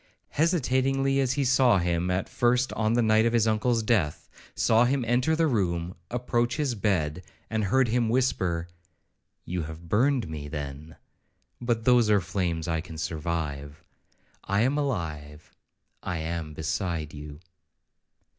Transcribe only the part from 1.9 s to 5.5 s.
at first on the night of his uncle's death,—saw him enter the